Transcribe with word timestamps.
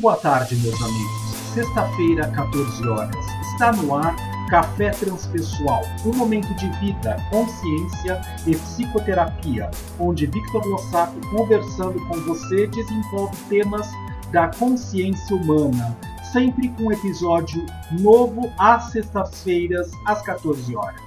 boa 0.00 0.16
tarde, 0.16 0.56
meus 0.56 0.80
amigos. 0.80 1.30
Sexta-feira, 1.52 2.26
14 2.28 2.88
horas. 2.88 3.14
Está 3.52 3.70
no 3.72 3.94
ar 3.94 4.16
Café 4.48 4.90
Transpessoal, 4.90 5.82
um 6.06 6.16
momento 6.16 6.52
de 6.54 6.68
vida, 6.80 7.16
consciência 7.30 8.20
e 8.46 8.56
psicoterapia, 8.56 9.70
onde 9.98 10.26
Victor 10.26 10.66
Lossato, 10.66 11.20
conversando 11.28 12.00
com 12.06 12.18
você, 12.20 12.66
desenvolve 12.66 13.36
temas 13.48 13.86
da 14.32 14.48
consciência 14.48 15.36
humana, 15.36 15.96
sempre 16.32 16.70
com 16.70 16.90
episódio 16.90 17.64
novo 18.00 18.50
às 18.58 18.92
sextas-feiras, 18.92 19.90
às 20.06 20.22
14 20.22 20.74
horas. 20.74 21.00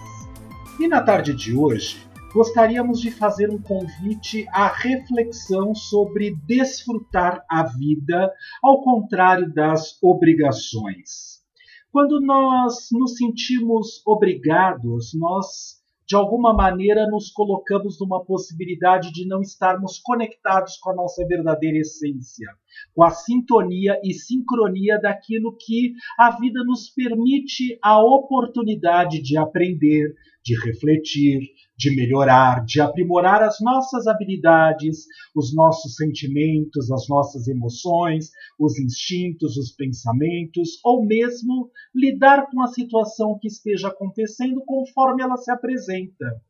E 0.80 0.88
na 0.88 1.02
tarde 1.02 1.34
de 1.34 1.55
hoje, 1.55 2.07
gostaríamos 2.34 3.00
de 3.00 3.11
fazer 3.11 3.52
um 3.52 3.61
convite 3.61 4.47
à 4.49 4.68
reflexão 4.68 5.75
sobre 5.75 6.36
desfrutar 6.48 7.45
a 7.49 7.63
vida, 7.63 8.34
ao 8.63 8.81
contrário 8.81 9.54
das 9.54 10.02
obrigações. 10.02 11.44
Quando 11.91 12.20
nós 12.20 12.88
nos 12.91 13.16
sentimos 13.17 14.02
obrigados, 14.05 15.13
nós 15.13 15.84
de 16.05 16.16
alguma 16.16 16.53
maneira 16.53 17.08
nos 17.08 17.31
colocamos 17.31 17.99
numa 17.99 18.23
possibilidade 18.25 19.11
de 19.11 19.25
não 19.25 19.41
estarmos 19.41 20.00
conectados 20.00 20.77
com 20.77 20.89
a 20.91 20.95
nossa 20.95 21.25
verdadeira 21.25 21.77
essência, 21.77 22.47
com 22.94 23.03
a 23.03 23.09
sintonia 23.09 24.00
e 24.03 24.13
sincronia 24.13 25.00
daquilo 25.00 25.55
que 25.58 25.94
a 26.20 26.31
vida 26.38 26.63
nos 26.63 26.89
permite 26.89 27.77
a 27.81 28.03
oportunidade 28.03 29.22
de 29.22 29.38
aprender, 29.38 30.13
de 30.44 30.59
refletir, 30.59 31.39
de 31.84 31.94
melhorar, 31.94 32.64
de 32.64 32.80
aprimorar 32.80 33.44
as 33.44 33.60
nossas 33.60 34.08
habilidades, 34.08 35.05
os 35.36 35.54
nossos 35.54 35.98
sentimentos, 35.98 36.90
as 36.90 37.09
nossas 37.09 37.46
emoções, 37.50 38.30
os 38.58 38.80
instintos, 38.80 39.58
os 39.58 39.73
pensamentos, 39.73 40.80
ou 40.82 41.06
mesmo 41.06 41.70
lidar 41.94 42.48
com 42.50 42.62
a 42.62 42.67
situação 42.67 43.38
que 43.38 43.50
esteja 43.50 43.90
acontecendo 43.90 44.64
conforme 44.66 45.23
ela 45.23 45.36
se 45.36 45.52
apresenta. 45.52 46.42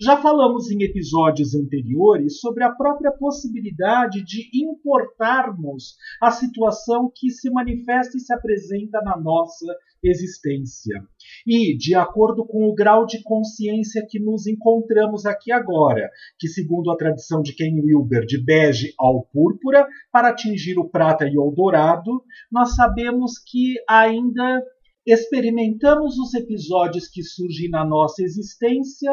Já 0.00 0.16
falamos 0.20 0.70
em 0.70 0.82
episódios 0.82 1.54
anteriores 1.54 2.40
sobre 2.40 2.64
a 2.64 2.70
própria 2.70 3.12
possibilidade 3.12 4.24
de 4.24 4.48
importarmos 4.54 5.96
a 6.20 6.30
situação 6.30 7.10
que 7.14 7.30
se 7.30 7.50
manifesta 7.50 8.16
e 8.16 8.20
se 8.20 8.32
apresenta 8.32 9.00
na 9.02 9.16
nossa 9.18 9.66
existência. 10.02 11.02
E, 11.46 11.76
de 11.76 11.94
acordo 11.94 12.46
com 12.46 12.68
o 12.68 12.74
grau 12.74 13.06
de 13.06 13.22
consciência 13.22 14.06
que 14.08 14.18
nos 14.18 14.46
encontramos 14.46 15.26
aqui 15.26 15.50
agora, 15.50 16.10
que, 16.38 16.48
segundo 16.48 16.90
a 16.90 16.96
tradição 16.96 17.42
de 17.42 17.54
Ken 17.54 17.80
Wilber, 17.82 18.24
de 18.24 18.42
bege 18.42 18.92
ao 18.98 19.24
púrpura, 19.26 19.86
para 20.12 20.28
atingir 20.28 20.78
o 20.78 20.88
prata 20.88 21.26
e 21.26 21.38
o 21.38 21.50
dourado, 21.50 22.22
nós 22.50 22.74
sabemos 22.74 23.38
que 23.38 23.74
ainda 23.88 24.62
experimentamos 25.06 26.18
os 26.18 26.34
episódios 26.34 27.08
que 27.08 27.22
surgem 27.22 27.70
na 27.70 27.84
nossa 27.84 28.22
existência 28.22 29.12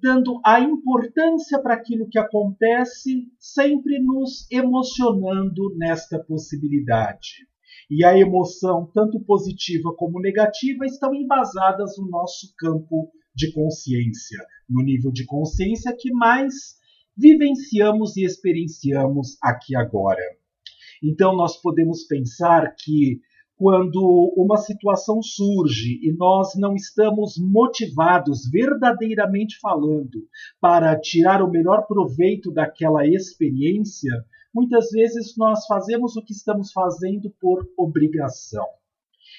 dando 0.00 0.40
a 0.44 0.60
importância 0.60 1.60
para 1.60 1.74
aquilo 1.74 2.08
que 2.08 2.18
acontece, 2.18 3.28
sempre 3.38 3.98
nos 3.98 4.46
emocionando 4.50 5.74
nesta 5.76 6.18
possibilidade. 6.18 7.46
E 7.90 8.04
a 8.04 8.18
emoção, 8.18 8.90
tanto 8.92 9.20
positiva 9.20 9.94
como 9.96 10.20
negativa, 10.20 10.84
estão 10.84 11.14
embasadas 11.14 11.96
no 11.98 12.08
nosso 12.08 12.52
campo 12.58 13.10
de 13.34 13.52
consciência, 13.52 14.38
no 14.68 14.82
nível 14.82 15.10
de 15.12 15.24
consciência 15.24 15.96
que 15.98 16.10
mais 16.12 16.76
vivenciamos 17.16 18.16
e 18.16 18.24
experienciamos 18.24 19.38
aqui 19.42 19.74
agora. 19.76 20.22
Então, 21.02 21.34
nós 21.34 21.60
podemos 21.60 22.04
pensar 22.04 22.74
que 22.76 23.20
quando 23.56 24.34
uma 24.36 24.58
situação 24.58 25.22
surge 25.22 25.98
e 26.02 26.12
nós 26.12 26.54
não 26.56 26.74
estamos 26.74 27.36
motivados, 27.38 28.48
verdadeiramente 28.50 29.58
falando, 29.58 30.28
para 30.60 30.98
tirar 31.00 31.42
o 31.42 31.50
melhor 31.50 31.86
proveito 31.86 32.52
daquela 32.52 33.06
experiência, 33.06 34.12
muitas 34.54 34.90
vezes 34.90 35.34
nós 35.38 35.66
fazemos 35.66 36.16
o 36.16 36.22
que 36.22 36.32
estamos 36.32 36.70
fazendo 36.70 37.30
por 37.40 37.66
obrigação. 37.78 38.66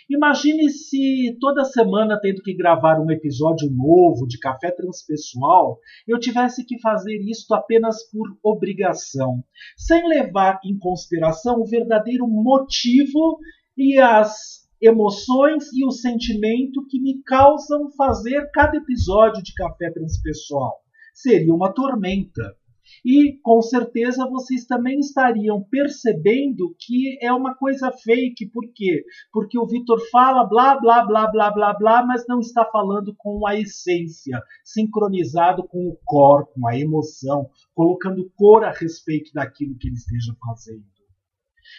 Imagine 0.09 0.70
se 0.70 1.38
toda 1.40 1.66
semana, 1.66 2.18
tendo 2.22 2.41
que 2.41 2.56
gravar 2.56 2.97
um 2.97 3.12
episódio 3.12 3.70
novo 3.70 4.25
de 4.25 4.40
Café 4.40 4.72
Transpessoal, 4.72 5.80
eu 6.08 6.18
tivesse 6.18 6.66
que 6.66 6.80
fazer 6.80 7.18
isto 7.30 7.53
apenas 7.53 8.09
por 8.09 8.38
obrigação, 8.41 9.44
sem 9.75 10.08
levar 10.08 10.62
em 10.64 10.78
consideração 10.78 11.59
o 11.59 11.66
verdadeiro 11.66 12.25
motivo 12.25 13.38
e 13.78 13.98
as 14.00 14.68
emoções 14.82 15.72
e 15.74 15.86
o 15.86 15.92
sentimento 15.92 16.86
que 16.88 17.00
me 17.00 17.22
causam 17.24 17.92
fazer 17.92 18.50
cada 18.52 18.78
episódio 18.78 19.44
de 19.44 19.54
Café 19.54 19.92
Transpessoal. 19.92 20.82
Seria 21.14 21.54
uma 21.54 21.74
tormenta. 21.74 22.56
E 23.04 23.38
com 23.44 23.62
certeza 23.62 24.30
vocês 24.30 24.66
também 24.66 25.00
estariam 25.00 25.62
percebendo 25.62 26.74
que 26.80 27.18
é 27.22 27.32
uma 27.34 27.54
coisa 27.54 27.92
fake. 27.92 28.50
Por 28.50 28.64
quê? 28.74 29.04
Porque 29.32 29.60
o 29.60 29.68
Vitor 29.68 30.00
fala 30.09 30.46
blá, 30.46 30.80
blá, 30.80 31.06
blá, 31.06 31.30
blá, 31.30 31.52
blá, 31.52 31.74
blá, 31.74 32.06
mas 32.06 32.26
não 32.28 32.40
está 32.40 32.66
falando 32.66 33.14
com 33.18 33.46
a 33.46 33.59
essência, 33.59 34.42
sincronizado 34.64 35.68
com 35.68 35.90
o 35.90 35.98
cor, 36.06 36.48
com 36.48 36.68
a 36.68 36.78
emoção, 36.80 37.50
colocando 37.76 38.32
cor 38.36 38.64
a 38.64 38.72
respeito 38.72 39.32
daquilo 39.34 39.78
que 39.78 39.88
ele 39.88 39.96
esteja 39.96 40.34
fazendo. 40.46 40.97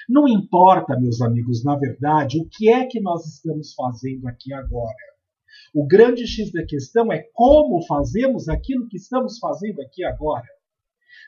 Não 0.09 0.27
importa, 0.29 0.99
meus 0.99 1.21
amigos, 1.21 1.65
na 1.65 1.77
verdade, 1.77 2.41
o 2.41 2.49
que 2.51 2.71
é 2.71 2.87
que 2.87 3.01
nós 3.01 3.27
estamos 3.27 3.75
fazendo 3.75 4.27
aqui 4.27 4.53
agora. 4.53 4.97
O 5.75 5.87
grande 5.87 6.27
X 6.27 6.53
da 6.53 6.65
questão 6.65 7.13
é 7.13 7.25
como 7.33 7.85
fazemos 7.87 8.49
aquilo 8.49 8.89
que 8.89 8.97
estamos 8.97 9.39
fazendo 9.39 9.81
aqui 9.83 10.05
agora. 10.05 10.47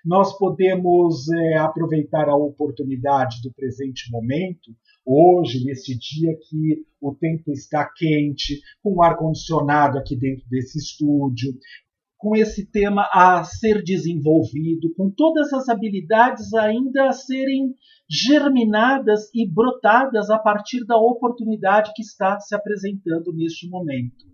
Nós 0.04 0.37
podemos 0.38 1.28
é, 1.28 1.56
aproveitar 1.59 2.28
a 2.28 2.37
oportunidade 2.37 3.43
do 3.43 3.53
presente 3.53 4.10
momento, 4.10 4.75
hoje, 5.04 5.65
nesse 5.65 5.97
dia 5.98 6.34
que 6.48 6.87
o 7.00 7.15
tempo 7.15 7.53
está 7.53 7.84
quente, 7.94 8.60
com 8.82 9.03
ar-condicionado 9.03 9.98
aqui 9.98 10.16
dentro 10.16 10.48
desse 10.48 10.78
estúdio, 10.78 11.53
com 12.21 12.37
esse 12.37 12.71
tema 12.71 13.09
a 13.15 13.43
ser 13.43 13.83
desenvolvido, 13.83 14.93
com 14.95 15.11
todas 15.11 15.51
as 15.55 15.71
habilidades 15.71 16.53
ainda 16.53 17.09
a 17.09 17.13
serem 17.13 17.75
germinadas 18.09 19.35
e 19.35 19.51
brotadas 19.51 20.29
a 20.29 20.39
partir 20.39 20.85
da 20.85 20.99
oportunidade 20.99 21.93
que 21.95 22.03
está 22.03 22.39
se 22.39 22.55
apresentando 22.55 23.33
neste 23.33 23.67
momento. 23.71 24.30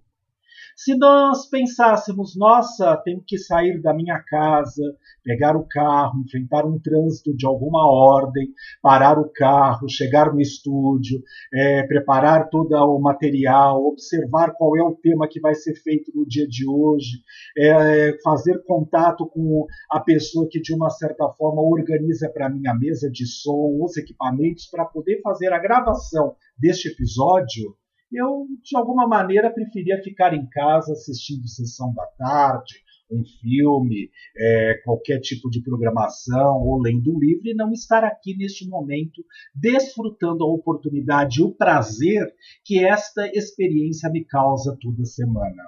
Se 0.78 0.94
nós 0.94 1.48
pensássemos, 1.48 2.36
nossa, 2.36 2.98
tenho 2.98 3.24
que 3.26 3.38
sair 3.38 3.80
da 3.80 3.94
minha 3.94 4.22
casa, 4.22 4.82
pegar 5.24 5.56
o 5.56 5.66
carro, 5.66 6.20
enfrentar 6.20 6.66
um 6.66 6.78
trânsito 6.78 7.34
de 7.34 7.46
alguma 7.46 7.90
ordem, 7.90 8.48
parar 8.82 9.18
o 9.18 9.30
carro, 9.34 9.88
chegar 9.88 10.34
no 10.34 10.38
estúdio, 10.38 11.22
é, 11.54 11.82
preparar 11.84 12.50
todo 12.50 12.74
o 12.74 13.00
material, 13.00 13.86
observar 13.86 14.52
qual 14.52 14.76
é 14.76 14.82
o 14.82 14.94
tema 14.94 15.26
que 15.26 15.40
vai 15.40 15.54
ser 15.54 15.74
feito 15.76 16.12
no 16.14 16.26
dia 16.26 16.46
de 16.46 16.68
hoje, 16.68 17.22
é, 17.56 18.14
fazer 18.22 18.62
contato 18.66 19.26
com 19.26 19.66
a 19.90 19.98
pessoa 20.00 20.46
que 20.50 20.60
de 20.60 20.74
uma 20.74 20.90
certa 20.90 21.26
forma 21.38 21.62
organiza 21.62 22.28
para 22.28 22.50
mim 22.50 22.66
a 22.66 22.74
mesa 22.74 23.10
de 23.10 23.24
som, 23.26 23.78
os 23.80 23.96
equipamentos 23.96 24.66
para 24.66 24.84
poder 24.84 25.22
fazer 25.22 25.54
a 25.54 25.58
gravação 25.58 26.36
deste 26.58 26.88
episódio 26.88 27.74
eu, 28.12 28.46
de 28.62 28.76
alguma 28.76 29.06
maneira, 29.06 29.52
preferia 29.52 30.02
ficar 30.02 30.34
em 30.34 30.46
casa 30.48 30.92
assistindo 30.92 31.48
sessão 31.48 31.92
da 31.94 32.06
tarde, 32.18 32.74
um 33.10 33.22
filme, 33.40 34.10
é, 34.36 34.80
qualquer 34.84 35.20
tipo 35.20 35.48
de 35.48 35.62
programação 35.62 36.60
ou 36.62 36.80
lendo 36.80 37.14
um 37.14 37.18
livro 37.18 37.46
e 37.46 37.54
não 37.54 37.72
estar 37.72 38.04
aqui 38.04 38.36
neste 38.36 38.68
momento 38.68 39.24
desfrutando 39.54 40.44
a 40.44 40.52
oportunidade 40.52 41.40
e 41.40 41.44
o 41.44 41.54
prazer 41.54 42.26
que 42.64 42.84
esta 42.84 43.28
experiência 43.28 44.10
me 44.10 44.24
causa 44.24 44.76
toda 44.80 45.04
semana. 45.04 45.62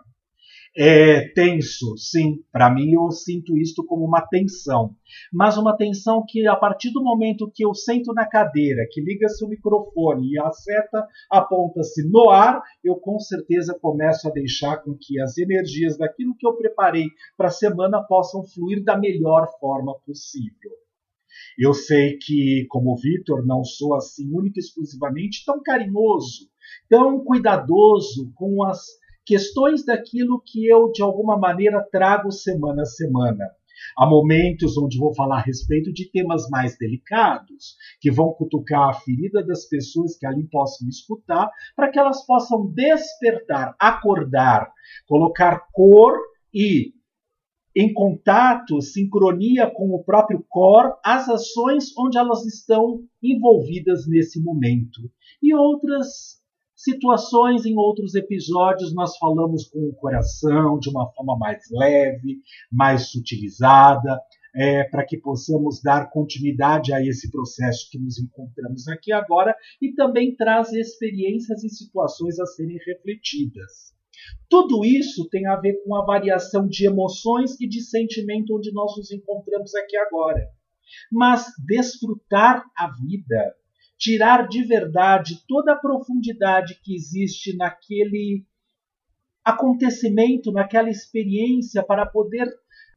É 0.77 1.29
tenso, 1.33 1.97
sim. 1.97 2.45
Para 2.53 2.71
mim, 2.73 2.93
eu 2.93 3.11
sinto 3.11 3.57
isto 3.57 3.85
como 3.85 4.05
uma 4.05 4.21
tensão. 4.21 4.95
Mas 5.33 5.57
uma 5.57 5.77
tensão 5.77 6.25
que, 6.27 6.47
a 6.47 6.55
partir 6.55 6.91
do 6.93 7.03
momento 7.03 7.51
que 7.53 7.65
eu 7.65 7.75
sento 7.75 8.13
na 8.13 8.27
cadeira, 8.27 8.87
que 8.91 9.01
liga-se 9.01 9.45
o 9.45 9.49
microfone 9.49 10.33
e 10.33 10.39
a 10.39 10.51
seta 10.53 11.07
aponta-se 11.31 12.09
no 12.09 12.31
ar, 12.31 12.63
eu 12.85 12.97
com 12.97 13.19
certeza 13.19 13.77
começo 13.81 14.29
a 14.29 14.33
deixar 14.33 14.79
com 14.79 14.97
que 15.01 15.21
as 15.21 15.37
energias 15.39 15.97
daquilo 15.97 16.37
que 16.39 16.47
eu 16.47 16.57
preparei 16.57 17.07
para 17.37 17.49
a 17.49 17.53
semana 17.53 18.03
possam 18.03 18.45
fluir 18.45 18.85
da 18.85 18.97
melhor 18.97 19.49
forma 19.59 19.99
possível. 20.07 20.71
Eu 21.59 21.75
sei 21.75 22.19
que, 22.19 22.67
como 22.69 22.97
Vitor, 22.97 23.45
não 23.45 23.65
sou 23.65 23.95
assim 23.95 24.31
única 24.33 24.61
e 24.61 24.63
exclusivamente 24.63 25.45
tão 25.45 25.61
carinhoso, 25.63 26.49
tão 26.89 27.25
cuidadoso 27.25 28.33
com 28.35 28.65
as 28.65 28.81
questões 29.29 29.85
daquilo 29.85 30.43
que 30.43 30.67
eu, 30.67 30.91
de 30.91 31.03
alguma 31.03 31.37
maneira, 31.37 31.87
trago 31.93 32.33
semana 32.33 32.81
a 32.81 32.87
semana. 32.87 33.45
Há 33.97 34.07
momentos 34.09 34.79
onde 34.79 34.99
vou 34.99 35.15
falar 35.15 35.37
a 35.37 35.43
respeito 35.43 35.93
de 35.93 36.11
temas 36.11 36.49
mais 36.49 36.79
delicados, 36.79 37.77
que 38.01 38.11
vão 38.11 38.33
cutucar 38.33 38.89
a 38.89 38.95
ferida 38.95 39.45
das 39.45 39.69
pessoas 39.69 40.17
que 40.17 40.27
ali 40.27 40.49
possam 40.49 40.89
escutar, 40.89 41.51
para 41.77 41.91
que 41.91 41.99
elas 41.99 42.25
possam 42.25 42.73
despertar, 42.73 43.77
acordar, 43.79 44.73
colocar 45.07 45.67
cor 45.73 46.19
e 46.53 46.95
em 47.77 47.93
contato, 47.93 48.81
sincronia 48.81 49.71
com 49.71 49.91
o 49.91 50.03
próprio 50.03 50.43
core, 50.49 50.95
as 51.05 51.29
ações 51.29 51.97
onde 51.97 52.17
elas 52.17 52.45
estão 52.47 53.05
envolvidas 53.23 54.09
nesse 54.09 54.43
momento. 54.43 55.03
E 55.41 55.55
outras 55.55 56.39
situações 56.79 57.67
em 57.67 57.77
outros 57.77 58.15
episódios 58.15 58.95
nós 58.95 59.19
falamos 59.19 59.67
com 59.67 59.81
o 59.89 59.95
coração 59.95 60.79
de 60.79 60.89
uma 60.89 61.11
forma 61.13 61.37
mais 61.37 61.65
leve, 61.73 62.41
mais 62.71 63.11
sutilizada, 63.11 64.21
é, 64.55 64.85
para 64.85 65.05
que 65.05 65.19
possamos 65.19 65.83
dar 65.83 66.09
continuidade 66.11 66.93
a 66.93 67.05
esse 67.05 67.31
processo 67.31 67.91
que 67.91 67.99
nos 67.99 68.19
encontramos 68.19 68.87
aqui 68.87 69.13
agora 69.13 69.55
e 69.83 69.93
também 69.93 70.35
traz 70.35 70.73
experiências 70.73 71.65
e 71.65 71.69
situações 71.69 72.39
a 72.39 72.47
serem 72.47 72.79
refletidas. 72.87 73.93
Tudo 74.49 74.85
isso 74.85 75.29
tem 75.29 75.47
a 75.47 75.57
ver 75.57 75.83
com 75.85 75.95
a 75.97 76.05
variação 76.05 76.67
de 76.67 76.87
emoções 76.87 77.61
e 77.61 77.69
de 77.69 77.81
sentimento 77.81 78.57
onde 78.57 78.73
nós 78.73 78.97
nos 78.97 79.11
encontramos 79.11 79.75
aqui 79.75 79.97
agora. 79.97 80.49
Mas 81.11 81.47
desfrutar 81.67 82.65
a 82.77 82.91
vida, 83.03 83.55
tirar 83.99 84.49
de 84.49 84.63
verdade 84.63 85.43
toda 85.47 85.73
a 85.73 85.79
profundidade 85.79 86.81
que 86.83 86.95
existe 86.95 87.57
naquele 87.57 88.47
acontecimento, 89.45 90.53
naquela 90.53 90.89
experiência, 90.89 91.83
para 91.83 92.07
poder 92.07 92.49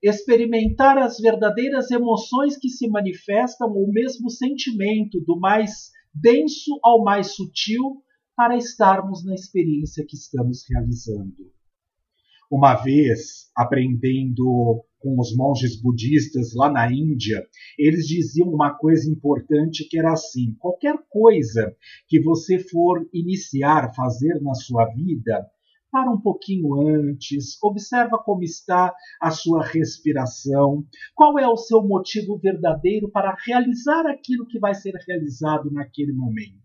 experimentar 0.03 0.97
as 0.97 1.17
verdadeiras 1.17 1.91
emoções 1.91 2.57
que 2.57 2.69
se 2.69 2.87
manifestam, 2.89 3.69
o 3.69 3.91
mesmo 3.91 4.29
sentimento, 4.29 5.19
do 5.21 5.39
mais 5.39 5.91
denso 6.13 6.79
ao 6.83 7.03
mais 7.03 7.35
sutil, 7.35 8.03
para 8.35 8.57
estarmos 8.57 9.23
na 9.23 9.33
experiência 9.33 10.05
que 10.07 10.15
estamos 10.15 10.63
realizando. 10.69 11.51
Uma 12.51 12.75
vez, 12.75 13.49
aprendendo 13.55 14.83
com 15.01 15.19
os 15.19 15.35
monges 15.35 15.81
budistas 15.81 16.53
lá 16.55 16.71
na 16.71 16.91
Índia, 16.91 17.45
eles 17.77 18.05
diziam 18.05 18.49
uma 18.49 18.73
coisa 18.73 19.09
importante 19.09 19.87
que 19.89 19.97
era 19.97 20.13
assim: 20.13 20.55
qualquer 20.59 20.95
coisa 21.09 21.75
que 22.07 22.21
você 22.21 22.59
for 22.59 23.07
iniciar, 23.13 23.93
fazer 23.93 24.39
na 24.41 24.53
sua 24.53 24.85
vida, 24.93 25.45
para 25.91 26.09
um 26.09 26.19
pouquinho 26.19 26.87
antes, 26.87 27.61
observa 27.61 28.17
como 28.17 28.43
está 28.43 28.93
a 29.21 29.29
sua 29.29 29.63
respiração, 29.65 30.85
qual 31.13 31.37
é 31.37 31.47
o 31.47 31.57
seu 31.57 31.81
motivo 31.83 32.39
verdadeiro 32.39 33.11
para 33.11 33.35
realizar 33.45 34.07
aquilo 34.07 34.47
que 34.47 34.57
vai 34.57 34.73
ser 34.73 34.93
realizado 35.05 35.69
naquele 35.69 36.13
momento. 36.13 36.61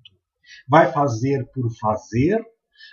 Vai 0.68 0.92
fazer 0.92 1.44
por 1.52 1.68
fazer, 1.80 2.40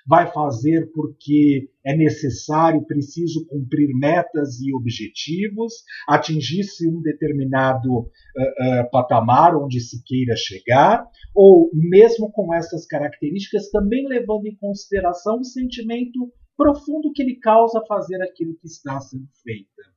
vai 0.08 0.32
fazer 0.32 0.90
porque 0.94 1.70
é 1.86 1.96
necessário, 1.96 2.86
preciso 2.86 3.46
cumprir 3.48 3.94
metas 3.96 4.60
e 4.62 4.74
objetivos, 4.74 5.74
atingir-se 6.08 6.88
um 6.88 7.02
determinado 7.02 7.90
uh, 7.92 8.04
uh, 8.04 8.92
patamar 8.92 9.56
onde 9.56 9.80
se 9.80 10.04
queira 10.04 10.36
chegar, 10.36 11.06
ou 11.36 11.70
mesmo 11.74 12.32
com 12.32 12.54
essas 12.54 12.86
características, 12.86 13.70
também 13.70 14.08
levando 14.08 14.46
em 14.46 14.56
consideração 14.56 15.40
o 15.40 15.46
sentimento 15.46 16.32
profundo 16.56 17.12
que 17.14 17.24
lhe 17.24 17.40
causa 17.40 17.84
fazer 17.88 18.22
aquilo 18.22 18.56
que 18.56 18.68
está 18.68 19.00
sendo 19.00 19.28
feito 19.44 19.93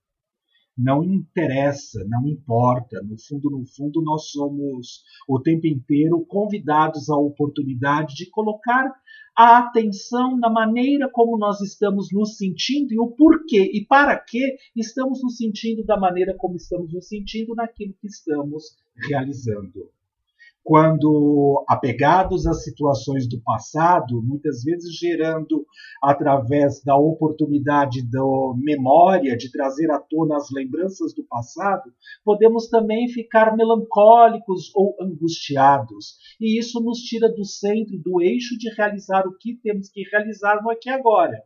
não 0.76 1.02
interessa, 1.02 2.05
não 2.08 2.26
importa. 2.26 3.02
No 3.02 3.19
fundo, 3.19 3.50
no 3.50 3.64
fundo, 3.67 4.02
nós 4.02 4.31
somos 4.31 5.02
o 5.28 5.40
tempo 5.40 5.67
inteiro 5.67 6.25
convidados 6.26 7.08
à 7.08 7.17
oportunidade 7.17 8.14
de 8.14 8.28
colocar 8.31 8.93
a 9.37 9.58
atenção 9.58 10.38
na 10.38 10.50
maneira 10.50 11.11
como 11.11 11.37
nós 11.37 11.61
estamos 11.61 12.08
nos 12.11 12.37
sentindo 12.37 12.93
e 12.93 12.99
o 12.99 13.08
porquê 13.08 13.70
e 13.75 13.84
para 13.84 14.19
que 14.19 14.56
estamos 14.75 15.23
nos 15.23 15.37
sentindo 15.37 15.84
da 15.84 15.99
maneira 15.99 16.34
como 16.38 16.56
estamos 16.56 16.90
nos 16.93 17.06
sentindo 17.06 17.55
naquilo 17.55 17.93
que 18.00 18.06
estamos 18.06 18.64
realizando 19.08 19.90
quando 20.67 21.65
apegados 21.69 22.45
às 22.45 22.65
situações 22.65 23.29
do 23.29 23.41
passado, 23.41 24.21
muitas 24.21 24.65
vezes 24.65 24.99
gerando 24.99 25.65
através 26.03 26.83
da 26.83 26.97
oportunidade 26.97 28.03
da 28.11 28.21
memória 28.57 29.37
de 29.37 29.49
trazer 29.53 29.89
à 29.93 30.01
tona 30.01 30.37
as 30.37 30.49
lembranças 30.51 31.15
do 31.15 31.23
passado, 31.23 31.85
podemos 32.25 32.69
também 32.69 33.07
ficar 33.07 33.57
melancólicos 33.57 34.73
ou 34.75 34.97
angustiados, 35.01 36.17
e 36.41 36.59
isso 36.59 36.81
nos 36.83 36.99
tira 36.99 37.29
do 37.29 37.45
centro, 37.45 37.97
do 38.03 38.21
eixo 38.21 38.59
de 38.59 38.69
realizar 38.75 39.25
o 39.25 39.39
que 39.39 39.55
temos 39.62 39.89
que 39.89 40.03
realizar 40.11 40.61
no 40.65 40.71
aqui 40.71 40.89
e 40.89 40.93
agora. 40.93 41.45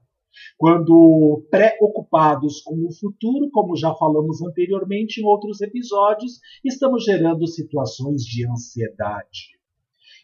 Quando 0.57 1.47
preocupados 1.51 2.61
com 2.63 2.75
o 2.87 2.93
futuro, 2.93 3.51
como 3.51 3.77
já 3.77 3.95
falamos 3.95 4.43
anteriormente 4.43 5.21
em 5.21 5.25
outros 5.25 5.61
episódios, 5.61 6.39
estamos 6.65 7.05
gerando 7.05 7.47
situações 7.47 8.23
de 8.23 8.49
ansiedade. 8.49 9.59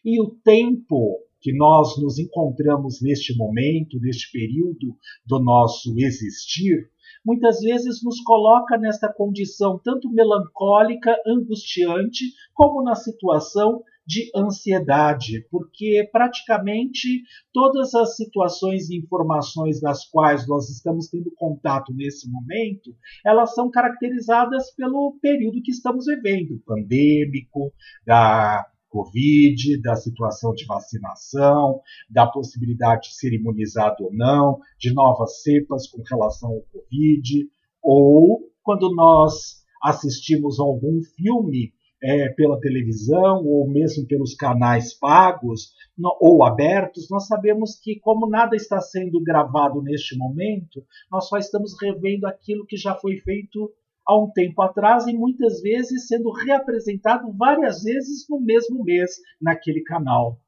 E 0.05 0.21
o 0.21 0.31
tempo 0.45 1.19
que 1.41 1.53
nós 1.57 2.01
nos 2.01 2.19
encontramos 2.19 3.01
neste 3.01 3.37
momento, 3.37 4.01
neste 4.01 4.31
período 4.33 4.97
do 5.25 5.39
nosso 5.39 5.95
existir, 5.97 6.91
muitas 7.25 7.61
vezes 7.61 8.03
nos 8.05 8.21
coloca 8.21 8.77
nesta 8.77 9.13
condição 9.13 9.81
tanto 9.83 10.11
melancólica, 10.11 11.17
angustiante, 11.27 12.25
como 12.55 12.83
na 12.83 12.95
situação 12.95 13.83
de 14.07 14.31
ansiedade, 14.35 15.47
porque 15.51 16.09
praticamente 16.13 17.23
todas 17.53 17.93
as 17.95 18.15
situações 18.15 18.89
e 18.89 18.97
informações 18.97 19.81
das 19.81 20.05
quais 20.07 20.47
nós 20.47 20.71
estamos 20.71 21.09
tendo 21.09 21.31
contato 21.35 21.93
nesse 21.93 22.31
momento, 22.31 22.95
elas 23.25 23.55
são 23.55 23.71
caracterizadas 23.71 24.73
pelo 24.75 25.19
período 25.21 25.63
que 25.63 25.73
estamos 25.73 26.07
vivendo, 26.07 26.63
pandêmico, 26.65 27.73
da 28.07 28.65
Covid, 28.89 29.83
da 29.83 29.97
situação 29.97 30.55
de 30.55 30.65
vacinação, 30.65 31.81
da 32.09 32.27
possibilidade 32.27 33.09
de 33.09 33.17
ser 33.17 33.33
imunizado 33.35 34.05
ou 34.05 34.15
não, 34.15 34.61
de 34.79 34.95
novas 34.95 35.43
cepas 35.43 35.89
com 35.89 36.03
relação 36.09 36.51
ao 36.51 36.63
Covid, 36.73 37.49
ou 37.83 38.41
quando 38.63 38.95
nós 38.95 39.65
assistimos 39.83 40.59
a 40.59 40.63
algum 40.63 41.01
filme 41.17 41.73
é, 42.07 42.29
pela 42.29 42.61
televisão 42.61 43.45
ou 43.45 43.69
mesmo 43.69 44.07
pelos 44.07 44.33
canais 44.37 44.95
pagos 44.95 45.73
no, 45.99 46.17
ou 46.21 46.45
abertos, 46.45 47.11
nós 47.11 47.27
sabemos 47.27 47.81
que, 47.81 47.99
como 47.99 48.29
nada 48.29 48.55
está 48.55 48.81
sendo 48.81 49.21
gravado 49.21 49.83
neste 49.83 50.17
momento, 50.17 50.85
nós 51.11 51.29
só 51.29 51.37
estamos 51.37 51.75
revendo 51.83 52.29
aquilo 52.29 52.65
que 52.65 52.77
já 52.77 52.95
foi 52.95 53.17
feito 53.17 53.73
há 54.07 54.17
um 54.17 54.31
tempo 54.31 54.63
atrás 54.63 55.09
e 55.09 55.13
muitas 55.13 55.61
vezes 55.61 56.07
sendo 56.07 56.31
reapresentado 56.31 57.33
várias 57.33 57.83
vezes 57.83 58.25
no 58.31 58.41
mesmo 58.41 58.85
mês 58.85 59.11
naquele 59.43 59.83
canal. 59.83 60.41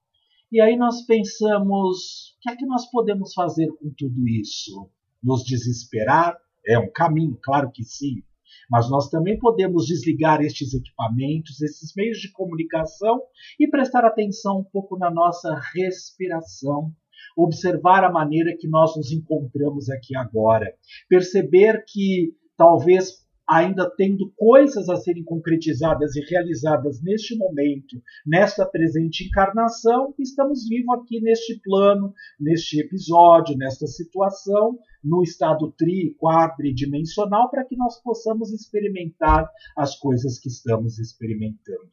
E 0.53 0.61
aí 0.61 0.77
nós 0.77 1.03
pensamos: 1.07 2.37
o 2.37 2.41
que 2.41 2.51
é 2.51 2.57
que 2.57 2.67
nós 2.67 2.89
podemos 2.89 3.35
fazer 3.35 3.67
com 3.81 3.91
tudo 3.99 4.29
isso? 4.29 4.89
Nos 5.21 5.43
desesperar? 5.43 6.39
É 6.65 6.79
um 6.79 6.89
caminho, 6.89 7.37
claro 7.43 7.73
que 7.73 7.83
sim. 7.83 8.23
Mas 8.71 8.91
nós 8.91 9.09
também 9.09 9.39
podemos 9.39 9.87
desligar 9.87 10.41
estes 10.41 10.75
equipamentos, 10.75 11.61
esses 11.63 11.95
meios 11.97 12.19
de 12.19 12.31
comunicação 12.31 13.21
e 13.59 13.69
prestar 13.69 14.05
atenção 14.05 14.61
um 14.61 14.65
pouco 14.65 14.99
na 14.99 15.11
nossa 15.11 15.59
respiração, 15.75 16.93
observar 17.37 18.05
a 18.05 18.13
maneira 18.13 18.57
que 18.59 18.69
nós 18.69 18.97
nos 18.97 19.11
encontramos 19.11 19.89
aqui 19.89 20.17
agora, 20.17 20.75
perceber 21.09 21.85
que 21.87 22.35
talvez 22.57 23.27
ainda 23.49 23.91
tendo 23.97 24.31
coisas 24.37 24.89
a 24.91 24.97
serem 24.97 25.25
concretizadas 25.25 26.15
e 26.15 26.21
realizadas 26.21 27.03
neste 27.03 27.35
momento, 27.37 27.97
nesta 28.27 28.67
presente 28.67 29.25
encarnação, 29.25 30.15
estamos 30.19 30.69
vivos 30.69 30.99
aqui 30.99 31.19
neste 31.21 31.59
plano, 31.63 32.13
neste 32.39 32.79
episódio, 32.79 33.57
nesta 33.57 33.87
situação, 33.87 34.79
no 35.03 35.23
estado 35.23 35.73
tri, 35.79 36.15
quadridimensional, 36.19 37.51
para 37.51 37.65
que 37.65 37.77
nós 37.77 38.03
possamos 38.03 38.53
experimentar 38.53 39.49
as 39.77 39.99
coisas 39.99 40.39
que 40.39 40.49
estamos 40.49 40.99
experimentando. 40.99 41.91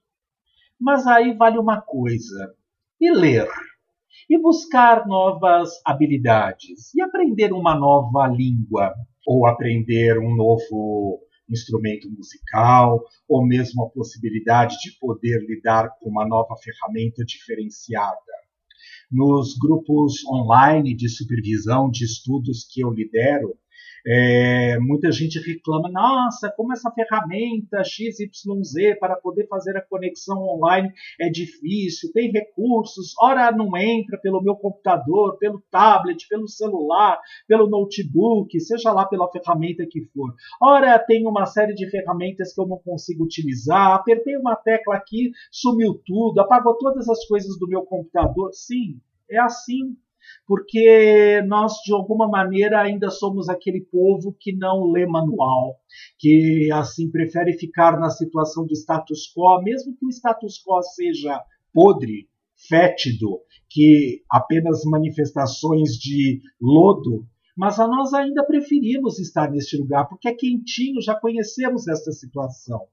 Mas 0.79 1.07
aí 1.07 1.33
vale 1.33 1.57
uma 1.57 1.81
coisa: 1.81 2.53
e 2.99 3.11
ler? 3.11 3.47
E 4.29 4.41
buscar 4.41 5.07
novas 5.07 5.69
habilidades? 5.85 6.93
E 6.95 7.01
aprender 7.01 7.53
uma 7.53 7.75
nova 7.75 8.27
língua? 8.27 8.93
Ou 9.27 9.45
aprender 9.47 10.19
um 10.19 10.35
novo 10.35 11.24
instrumento 11.49 12.09
musical, 12.09 13.03
ou 13.27 13.45
mesmo 13.45 13.83
a 13.83 13.89
possibilidade 13.89 14.77
de 14.79 14.97
poder 14.99 15.45
lidar 15.47 15.89
com 15.99 16.09
uma 16.09 16.27
nova 16.27 16.55
ferramenta 16.57 17.23
diferenciada. 17.23 18.19
Nos 19.11 19.57
grupos 19.57 20.25
online 20.25 20.95
de 20.95 21.07
supervisão 21.07 21.89
de 21.89 22.05
estudos 22.05 22.65
que 22.69 22.81
eu 22.81 22.89
lidero, 22.91 23.57
É, 24.07 24.77
muita 24.79 25.11
gente 25.11 25.39
reclama, 25.39 25.89
nossa, 25.89 26.53
como 26.55 26.71
essa 26.71 26.91
ferramenta 26.91 27.83
XYZ 27.83 28.99
para 28.99 29.15
poder 29.15 29.47
fazer 29.47 29.75
a 29.75 29.81
conexão 29.81 30.37
online 30.43 30.91
é 31.19 31.27
difícil, 31.27 32.11
tem 32.13 32.31
recursos, 32.31 33.15
ora 33.19 33.51
não 33.51 33.75
entra 33.75 34.19
pelo 34.19 34.43
meu 34.43 34.55
computador, 34.55 35.37
pelo 35.39 35.59
tablet, 35.71 36.27
pelo 36.29 36.47
celular, 36.47 37.19
pelo 37.47 37.67
notebook, 37.67 38.59
seja 38.59 38.91
lá 38.91 39.05
pela 39.07 39.31
ferramenta 39.31 39.87
que 39.89 40.01
for. 40.13 40.35
Ora 40.61 40.99
tem 40.99 41.25
uma 41.25 41.47
série 41.47 41.73
de 41.73 41.89
ferramentas 41.89 42.53
que 42.53 42.61
eu 42.61 42.67
não 42.67 42.77
consigo 42.77 43.23
utilizar, 43.23 43.93
apertei 43.93 44.37
uma 44.37 44.55
tecla 44.55 44.95
aqui, 44.95 45.31
sumiu 45.51 45.99
tudo, 46.05 46.39
apagou 46.39 46.77
todas 46.77 47.09
as 47.09 47.25
coisas 47.25 47.57
do 47.57 47.67
meu 47.67 47.81
computador. 47.81 48.53
Sim, 48.53 48.99
é 49.29 49.39
assim 49.39 49.97
porque 50.47 51.41
nós, 51.47 51.73
de 51.85 51.93
alguma 51.93 52.27
maneira, 52.27 52.81
ainda 52.81 53.09
somos 53.09 53.49
aquele 53.49 53.81
povo 53.81 54.35
que 54.39 54.55
não 54.55 54.91
lê 54.91 55.05
manual, 55.05 55.77
que 56.19 56.69
assim 56.71 57.09
prefere 57.09 57.53
ficar 57.53 57.99
na 57.99 58.09
situação 58.09 58.65
de 58.65 58.75
status 58.75 59.31
quo, 59.35 59.61
mesmo 59.61 59.95
que 59.97 60.05
o 60.05 60.09
status 60.09 60.61
quo 60.65 60.81
seja 60.81 61.41
podre, 61.73 62.27
fétido, 62.67 63.39
que 63.69 64.21
apenas 64.31 64.83
manifestações 64.85 65.91
de 65.91 66.41
lodo, 66.61 67.25
mas 67.57 67.79
a 67.79 67.87
nós 67.87 68.13
ainda 68.13 68.45
preferimos 68.45 69.19
estar 69.19 69.49
neste 69.51 69.77
lugar, 69.77 70.07
porque 70.07 70.27
é 70.27 70.33
quentinho, 70.33 71.01
já 71.01 71.15
conhecemos 71.15 71.87
esta 71.87 72.11
situação 72.11 72.87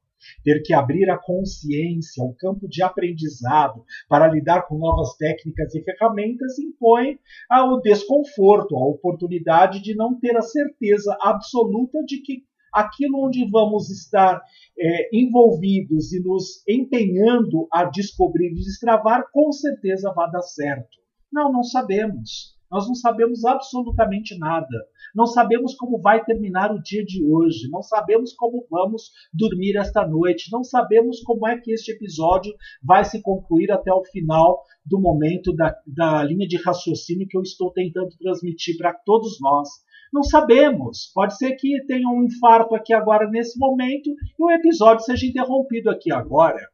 ter 0.44 0.62
que 0.62 0.72
abrir 0.72 1.10
a 1.10 1.18
consciência, 1.18 2.22
o 2.24 2.34
campo 2.34 2.68
de 2.68 2.82
aprendizado 2.82 3.84
para 4.08 4.28
lidar 4.28 4.66
com 4.66 4.78
novas 4.78 5.16
técnicas 5.16 5.74
e 5.74 5.82
ferramentas 5.82 6.58
impõe 6.58 7.18
o 7.50 7.80
desconforto, 7.80 8.76
a 8.76 8.86
oportunidade 8.86 9.82
de 9.82 9.94
não 9.94 10.18
ter 10.18 10.36
a 10.36 10.42
certeza 10.42 11.16
absoluta 11.20 12.02
de 12.04 12.18
que 12.22 12.44
aquilo 12.72 13.26
onde 13.26 13.48
vamos 13.50 13.90
estar 13.90 14.40
é, 14.78 15.16
envolvidos 15.16 16.12
e 16.12 16.20
nos 16.20 16.66
empenhando 16.66 17.68
a 17.70 17.84
descobrir 17.84 18.50
e 18.50 18.54
destravar, 18.54 19.24
com 19.30 19.52
certeza 19.52 20.12
vai 20.14 20.30
dar 20.30 20.42
certo. 20.42 20.98
Não, 21.30 21.52
não 21.52 21.62
sabemos. 21.62 22.56
Nós 22.72 22.88
não 22.88 22.94
sabemos 22.94 23.44
absolutamente 23.44 24.38
nada. 24.38 24.66
Não 25.14 25.26
sabemos 25.26 25.74
como 25.74 26.00
vai 26.00 26.24
terminar 26.24 26.72
o 26.72 26.80
dia 26.82 27.04
de 27.04 27.22
hoje. 27.22 27.68
Não 27.70 27.82
sabemos 27.82 28.32
como 28.32 28.66
vamos 28.70 29.10
dormir 29.30 29.76
esta 29.76 30.06
noite. 30.08 30.50
Não 30.50 30.64
sabemos 30.64 31.20
como 31.20 31.46
é 31.46 31.60
que 31.60 31.70
este 31.70 31.92
episódio 31.92 32.54
vai 32.82 33.04
se 33.04 33.20
concluir 33.20 33.70
até 33.70 33.92
o 33.92 34.02
final 34.04 34.62
do 34.86 34.98
momento 34.98 35.54
da, 35.54 35.76
da 35.86 36.24
linha 36.24 36.48
de 36.48 36.56
raciocínio 36.56 37.28
que 37.28 37.36
eu 37.36 37.42
estou 37.42 37.70
tentando 37.70 38.08
transmitir 38.18 38.78
para 38.78 38.94
todos 38.94 39.38
nós. 39.38 39.68
Não 40.10 40.22
sabemos. 40.22 41.10
Pode 41.14 41.36
ser 41.36 41.54
que 41.56 41.84
tenha 41.84 42.08
um 42.08 42.24
infarto 42.24 42.74
aqui 42.74 42.94
agora 42.94 43.28
nesse 43.28 43.58
momento 43.58 44.08
e 44.08 44.42
o 44.42 44.50
episódio 44.50 45.04
seja 45.04 45.26
interrompido 45.26 45.90
aqui 45.90 46.10
agora 46.10 46.71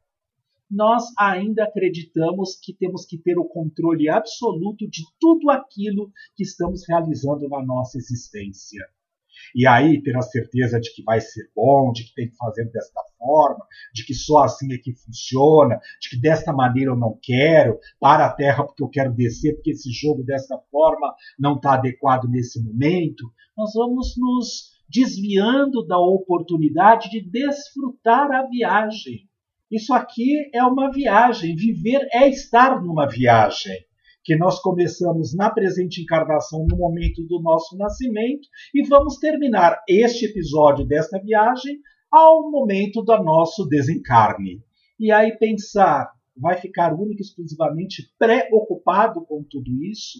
nós 0.70 1.04
ainda 1.18 1.64
acreditamos 1.64 2.58
que 2.62 2.74
temos 2.74 3.06
que 3.06 3.18
ter 3.18 3.38
o 3.38 3.48
controle 3.48 4.08
absoluto 4.08 4.88
de 4.88 5.02
tudo 5.18 5.50
aquilo 5.50 6.12
que 6.36 6.42
estamos 6.42 6.82
realizando 6.86 7.48
na 7.48 7.64
nossa 7.64 7.96
existência. 7.96 8.84
E 9.54 9.66
aí 9.66 10.02
ter 10.02 10.16
a 10.16 10.22
certeza 10.22 10.80
de 10.80 10.92
que 10.92 11.02
vai 11.02 11.20
ser 11.20 11.50
bom, 11.54 11.92
de 11.92 12.04
que 12.04 12.14
tem 12.14 12.28
que 12.28 12.36
fazer 12.36 12.64
desta 12.70 13.00
forma, 13.16 13.64
de 13.94 14.04
que 14.04 14.12
só 14.12 14.42
assim 14.42 14.72
é 14.74 14.78
que 14.78 14.92
funciona, 14.92 15.80
de 16.00 16.10
que 16.10 16.20
desta 16.20 16.52
maneira 16.52 16.90
eu 16.90 16.96
não 16.96 17.18
quero, 17.22 17.78
para 17.98 18.26
a 18.26 18.32
Terra 18.32 18.64
porque 18.64 18.82
eu 18.82 18.88
quero 18.88 19.14
descer, 19.14 19.54
porque 19.54 19.70
esse 19.70 19.90
jogo 19.90 20.22
dessa 20.22 20.58
forma 20.70 21.14
não 21.38 21.56
está 21.56 21.74
adequado 21.74 22.28
nesse 22.28 22.62
momento, 22.62 23.24
nós 23.56 23.72
vamos 23.74 24.14
nos 24.18 24.76
desviando 24.88 25.86
da 25.86 25.98
oportunidade 25.98 27.10
de 27.10 27.20
desfrutar 27.20 28.30
a 28.32 28.46
viagem 28.46 29.28
isso 29.70 29.92
aqui 29.92 30.50
é 30.54 30.62
uma 30.62 30.90
viagem. 30.90 31.54
Viver 31.54 32.06
é 32.12 32.28
estar 32.28 32.82
numa 32.82 33.06
viagem. 33.06 33.76
Que 34.24 34.36
nós 34.36 34.60
começamos 34.60 35.34
na 35.34 35.50
presente 35.50 36.02
encarnação, 36.02 36.66
no 36.68 36.76
momento 36.76 37.22
do 37.24 37.40
nosso 37.40 37.76
nascimento, 37.76 38.46
e 38.74 38.86
vamos 38.86 39.16
terminar 39.18 39.82
este 39.88 40.26
episódio 40.26 40.86
desta 40.86 41.18
viagem 41.18 41.78
ao 42.10 42.50
momento 42.50 43.02
do 43.02 43.22
nosso 43.22 43.66
desencarne. 43.66 44.62
E 44.98 45.12
aí 45.12 45.36
pensar, 45.38 46.10
vai 46.36 46.56
ficar 46.56 46.94
único 46.94 47.20
e 47.20 47.24
exclusivamente 47.24 48.10
preocupado 48.18 49.24
com 49.24 49.42
tudo 49.42 49.82
isso? 49.84 50.18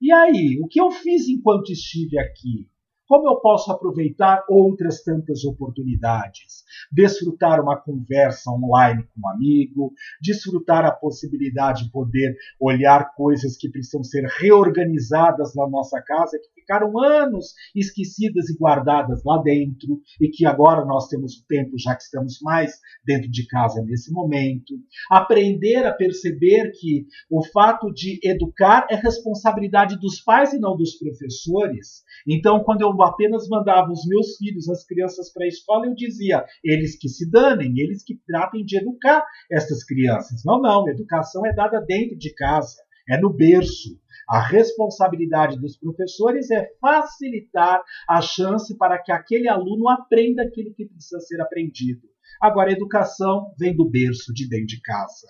E 0.00 0.12
aí, 0.12 0.58
o 0.62 0.66
que 0.66 0.80
eu 0.80 0.90
fiz 0.90 1.28
enquanto 1.28 1.70
estive 1.70 2.18
aqui? 2.18 2.68
Como 3.10 3.28
eu 3.28 3.40
posso 3.40 3.72
aproveitar 3.72 4.44
outras 4.48 5.02
tantas 5.02 5.44
oportunidades? 5.44 6.62
Desfrutar 6.92 7.60
uma 7.60 7.76
conversa 7.76 8.52
online 8.52 9.02
com 9.02 9.20
um 9.20 9.28
amigo, 9.32 9.92
desfrutar 10.22 10.84
a 10.84 10.92
possibilidade 10.92 11.86
de 11.86 11.90
poder 11.90 12.36
olhar 12.60 13.12
coisas 13.16 13.56
que 13.56 13.68
precisam 13.68 14.04
ser 14.04 14.24
reorganizadas 14.38 15.56
na 15.56 15.68
nossa 15.68 16.00
casa, 16.00 16.38
que 16.38 16.60
ficaram 16.60 16.96
anos 17.00 17.52
esquecidas 17.74 18.48
e 18.48 18.56
guardadas 18.56 19.24
lá 19.24 19.38
dentro, 19.38 20.00
e 20.20 20.28
que 20.28 20.46
agora 20.46 20.84
nós 20.84 21.08
temos 21.08 21.34
o 21.34 21.46
tempo, 21.48 21.76
já 21.76 21.96
que 21.96 22.04
estamos 22.04 22.38
mais 22.40 22.78
dentro 23.04 23.28
de 23.28 23.44
casa 23.48 23.82
nesse 23.82 24.12
momento. 24.12 24.74
Aprender 25.10 25.84
a 25.84 25.92
perceber 25.92 26.70
que 26.78 27.08
o 27.28 27.44
fato 27.44 27.92
de 27.92 28.20
educar 28.22 28.86
é 28.88 28.94
responsabilidade 28.94 29.98
dos 29.98 30.20
pais 30.20 30.52
e 30.52 30.60
não 30.60 30.76
dos 30.76 30.94
professores. 30.94 32.04
Então, 32.24 32.62
quando 32.62 32.82
eu 32.82 32.99
apenas 33.02 33.48
mandava 33.48 33.90
os 33.90 34.06
meus 34.06 34.36
filhos, 34.36 34.68
as 34.68 34.84
crianças 34.84 35.32
para 35.32 35.44
a 35.44 35.48
escola, 35.48 35.86
eu 35.86 35.94
dizia, 35.94 36.44
eles 36.64 36.98
que 36.98 37.08
se 37.08 37.30
danem, 37.30 37.78
eles 37.78 38.02
que 38.04 38.20
tratem 38.26 38.64
de 38.64 38.78
educar 38.78 39.24
essas 39.50 39.84
crianças. 39.84 40.42
Não, 40.44 40.60
não, 40.60 40.88
educação 40.88 41.44
é 41.46 41.52
dada 41.52 41.80
dentro 41.80 42.16
de 42.16 42.34
casa, 42.34 42.76
é 43.08 43.20
no 43.20 43.32
berço. 43.32 43.98
A 44.28 44.40
responsabilidade 44.40 45.58
dos 45.58 45.76
professores 45.76 46.50
é 46.50 46.68
facilitar 46.80 47.82
a 48.08 48.20
chance 48.20 48.76
para 48.76 49.02
que 49.02 49.10
aquele 49.10 49.48
aluno 49.48 49.88
aprenda 49.88 50.42
aquilo 50.42 50.72
que 50.72 50.86
precisa 50.86 51.18
ser 51.20 51.40
aprendido. 51.40 52.02
Agora, 52.40 52.70
a 52.70 52.72
educação 52.72 53.52
vem 53.58 53.74
do 53.74 53.88
berço, 53.88 54.32
de 54.32 54.48
dentro 54.48 54.66
de 54.66 54.80
casa. 54.80 55.26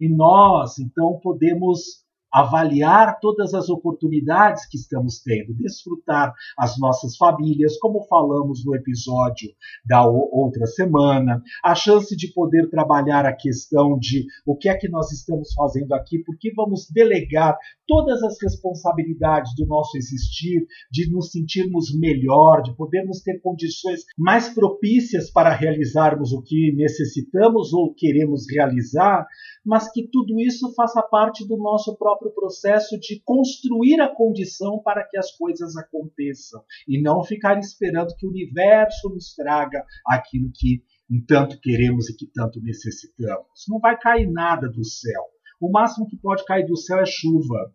E 0.00 0.08
nós, 0.08 0.78
então, 0.78 1.20
podemos 1.22 2.03
avaliar 2.34 3.20
todas 3.20 3.54
as 3.54 3.68
oportunidades 3.68 4.66
que 4.66 4.76
estamos 4.76 5.22
tendo, 5.22 5.54
desfrutar 5.54 6.34
as 6.58 6.76
nossas 6.78 7.16
famílias, 7.16 7.78
como 7.78 8.02
falamos 8.08 8.64
no 8.64 8.74
episódio 8.74 9.50
da 9.86 10.04
outra 10.04 10.66
semana, 10.66 11.40
a 11.62 11.76
chance 11.76 12.16
de 12.16 12.32
poder 12.32 12.68
trabalhar 12.70 13.24
a 13.24 13.32
questão 13.32 13.96
de 13.96 14.26
o 14.44 14.56
que 14.56 14.68
é 14.68 14.76
que 14.76 14.88
nós 14.88 15.12
estamos 15.12 15.52
fazendo 15.54 15.94
aqui, 15.94 16.18
porque 16.24 16.52
vamos 16.56 16.88
delegar 16.90 17.56
todas 17.86 18.20
as 18.24 18.36
responsabilidades 18.42 19.54
do 19.54 19.66
nosso 19.66 19.96
existir, 19.96 20.66
de 20.90 21.08
nos 21.12 21.30
sentirmos 21.30 21.96
melhor, 21.96 22.62
de 22.62 22.74
podermos 22.74 23.20
ter 23.20 23.40
condições 23.40 24.00
mais 24.18 24.48
propícias 24.48 25.30
para 25.30 25.54
realizarmos 25.54 26.32
o 26.32 26.42
que 26.42 26.72
necessitamos 26.72 27.72
ou 27.72 27.94
queremos 27.94 28.46
realizar, 28.50 29.24
mas 29.64 29.90
que 29.90 30.06
tudo 30.08 30.38
isso 30.40 30.72
faça 30.74 31.02
parte 31.02 31.46
do 31.46 31.56
nosso 31.56 31.96
próprio 31.96 32.30
processo 32.32 32.98
de 32.98 33.20
construir 33.24 34.00
a 34.00 34.14
condição 34.14 34.80
para 34.82 35.04
que 35.08 35.16
as 35.16 35.30
coisas 35.32 35.76
aconteçam 35.76 36.62
e 36.86 37.00
não 37.00 37.24
ficar 37.24 37.58
esperando 37.58 38.14
que 38.16 38.26
o 38.26 38.30
universo 38.30 39.08
nos 39.08 39.34
traga 39.34 39.84
aquilo 40.06 40.50
que 40.54 40.82
tanto 41.26 41.58
queremos 41.60 42.08
e 42.08 42.16
que 42.16 42.26
tanto 42.26 42.60
necessitamos. 42.60 43.64
Não 43.68 43.78
vai 43.78 43.98
cair 43.98 44.30
nada 44.30 44.68
do 44.68 44.84
céu. 44.84 45.22
O 45.60 45.70
máximo 45.70 46.06
que 46.06 46.16
pode 46.16 46.44
cair 46.44 46.66
do 46.66 46.76
céu 46.76 46.98
é 46.98 47.06
chuva. 47.06 47.72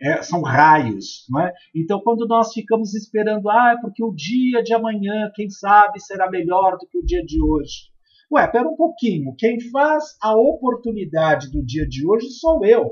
É, 0.00 0.20
são 0.20 0.42
raios, 0.42 1.24
não 1.30 1.40
é? 1.40 1.52
Então, 1.72 2.00
quando 2.00 2.26
nós 2.26 2.52
ficamos 2.52 2.92
esperando, 2.92 3.48
ah, 3.48 3.76
é 3.78 3.80
porque 3.80 4.02
o 4.02 4.12
dia 4.12 4.60
de 4.60 4.74
amanhã, 4.74 5.30
quem 5.32 5.48
sabe, 5.48 6.00
será 6.00 6.28
melhor 6.28 6.76
do 6.76 6.88
que 6.88 6.98
o 6.98 7.04
dia 7.04 7.24
de 7.24 7.40
hoje. 7.40 7.91
Ué, 8.32 8.48
pera 8.50 8.66
um 8.66 8.76
pouquinho. 8.76 9.34
Quem 9.36 9.60
faz 9.70 10.16
a 10.22 10.34
oportunidade 10.34 11.50
do 11.50 11.62
dia 11.62 11.86
de 11.86 12.06
hoje 12.06 12.30
sou 12.30 12.64
eu. 12.64 12.90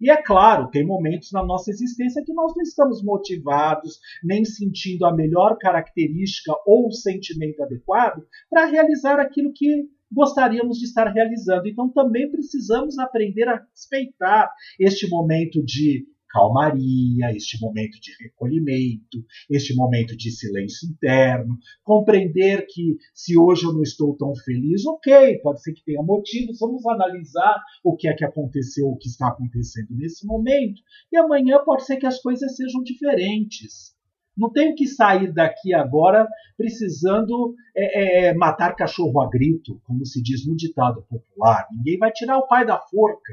E 0.00 0.10
é 0.10 0.16
claro, 0.22 0.70
tem 0.70 0.86
momentos 0.86 1.30
na 1.30 1.44
nossa 1.44 1.70
existência 1.70 2.24
que 2.24 2.32
nós 2.32 2.54
não 2.56 2.62
estamos 2.62 3.02
motivados, 3.04 3.98
nem 4.24 4.46
sentindo 4.46 5.04
a 5.04 5.14
melhor 5.14 5.58
característica 5.58 6.54
ou 6.64 6.86
o 6.86 6.92
sentimento 6.92 7.62
adequado 7.62 8.22
para 8.48 8.64
realizar 8.64 9.20
aquilo 9.20 9.52
que 9.54 9.88
gostaríamos 10.10 10.78
de 10.78 10.86
estar 10.86 11.12
realizando. 11.12 11.68
Então 11.68 11.92
também 11.92 12.30
precisamos 12.30 12.98
aprender 12.98 13.46
a 13.46 13.56
respeitar 13.56 14.50
este 14.80 15.06
momento 15.06 15.62
de 15.62 16.06
calmaria, 16.28 17.30
este 17.34 17.60
momento 17.60 17.98
de 18.00 18.12
recolhimento, 18.22 19.24
este 19.50 19.74
momento 19.74 20.16
de 20.16 20.30
silêncio 20.30 20.88
interno, 20.88 21.58
compreender 21.82 22.66
que 22.68 22.96
se 23.14 23.38
hoje 23.38 23.64
eu 23.64 23.72
não 23.72 23.82
estou 23.82 24.16
tão 24.16 24.34
feliz, 24.44 24.84
ok, 24.86 25.38
pode 25.38 25.62
ser 25.62 25.72
que 25.72 25.84
tenha 25.84 26.02
motivos, 26.02 26.58
vamos 26.58 26.86
analisar 26.86 27.60
o 27.82 27.96
que 27.96 28.08
é 28.08 28.14
que 28.14 28.24
aconteceu, 28.24 28.88
o 28.88 28.96
que 28.96 29.08
está 29.08 29.28
acontecendo 29.28 29.88
nesse 29.90 30.26
momento, 30.26 30.80
e 31.12 31.16
amanhã 31.16 31.58
pode 31.64 31.84
ser 31.84 31.96
que 31.96 32.06
as 32.06 32.20
coisas 32.20 32.56
sejam 32.56 32.82
diferentes. 32.82 33.96
Não 34.38 34.52
tenho 34.52 34.72
que 34.76 34.86
sair 34.86 35.32
daqui 35.32 35.74
agora 35.74 36.28
precisando 36.56 37.56
é, 37.76 38.28
é, 38.28 38.34
matar 38.34 38.76
cachorro 38.76 39.20
a 39.20 39.28
grito, 39.28 39.80
como 39.84 40.06
se 40.06 40.22
diz 40.22 40.46
no 40.46 40.54
ditado 40.54 41.02
popular. 41.10 41.66
Ninguém 41.72 41.98
vai 41.98 42.12
tirar 42.12 42.38
o 42.38 42.46
pai 42.46 42.64
da 42.64 42.78
forca. 42.78 43.32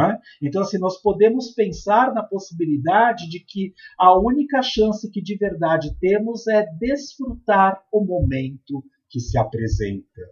É? 0.00 0.16
Então, 0.40 0.62
assim, 0.62 0.78
nós 0.78 1.00
podemos 1.02 1.50
pensar 1.50 2.14
na 2.14 2.22
possibilidade 2.22 3.28
de 3.28 3.40
que 3.40 3.74
a 3.98 4.18
única 4.18 4.62
chance 4.62 5.10
que 5.10 5.20
de 5.20 5.36
verdade 5.36 5.94
temos 6.00 6.46
é 6.46 6.64
desfrutar 6.78 7.82
o 7.92 8.02
momento 8.02 8.82
que 9.10 9.20
se 9.20 9.36
apresenta. 9.36 10.22